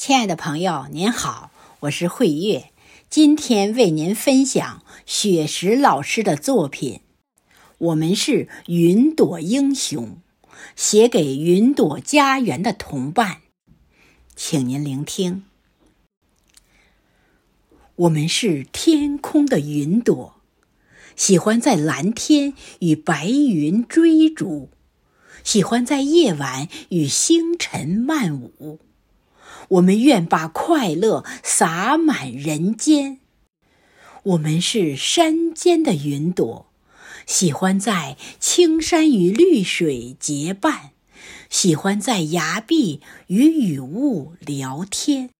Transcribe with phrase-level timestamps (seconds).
[0.00, 2.70] 亲爱的朋友，您好，我是慧月，
[3.10, 7.00] 今天为您分享雪石老师的作品。
[7.76, 10.16] 我们是云朵英雄，
[10.74, 13.42] 写给云朵家园的同伴，
[14.34, 15.44] 请您聆听。
[17.96, 20.36] 我们是天空的云朵，
[21.14, 24.70] 喜欢在蓝天与白云追逐，
[25.44, 28.80] 喜欢在夜晚与星辰漫舞。
[29.70, 33.20] 我们愿把快乐洒满人间。
[34.24, 36.66] 我们是山间的云朵，
[37.24, 40.90] 喜欢在青山与绿水结伴，
[41.48, 45.30] 喜欢在崖壁与雨雾聊天。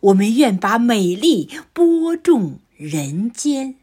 [0.00, 3.76] 我们愿把美丽播种人间。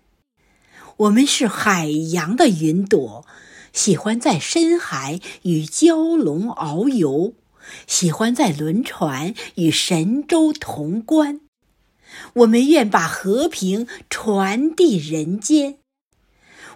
[0.98, 3.26] 我们是海洋的云朵，
[3.74, 7.34] 喜欢在深海与蛟龙遨游。
[7.88, 11.42] 喜欢在轮船与神州同观，
[12.34, 15.78] 我们愿把和平传递人间。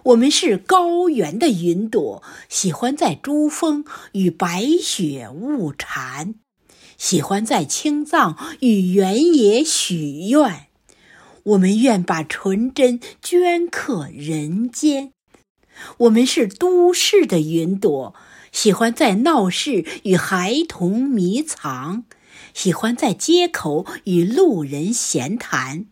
[0.04, 6.36] 我们是高原的云朵，喜欢在珠峰与白雪雾缠，
[6.96, 10.68] 喜欢在青藏与原野许愿。
[11.42, 15.12] 我们愿把纯真镌刻人间。
[15.98, 18.14] 我们是都市的云朵。
[18.52, 22.04] 喜欢在闹市与孩童迷藏，
[22.52, 25.86] 喜欢在街口与路人闲谈。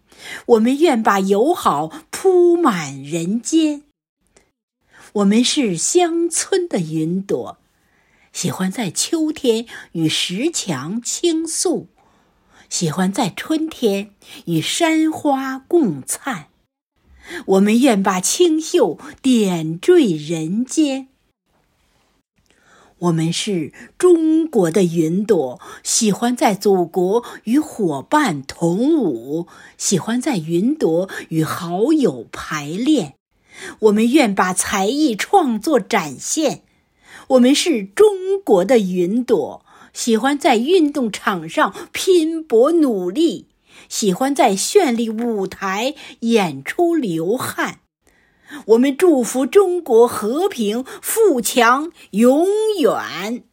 [0.46, 3.84] 我们愿把友好铺满人间。
[5.14, 7.58] 我们是乡村的云朵，
[8.32, 11.88] 喜欢在秋天与石墙倾诉，
[12.68, 14.10] 喜欢在春天
[14.46, 16.48] 与山花共灿。
[17.46, 21.08] 我们愿把清秀点缀人间。
[23.00, 29.46] 我们是中国的云朵，喜欢在祖国与伙伴同舞，
[29.76, 33.14] 喜欢在云朵与好友排练。
[33.80, 36.62] 我们愿把才艺创作展现。
[37.28, 43.46] 我们是中国的云朵，喜欢在运动场上拼搏努力，
[43.88, 47.80] 喜欢在绚丽舞台演出流汗。
[48.66, 52.46] 我们祝福中国和平富强永
[52.80, 53.44] 远。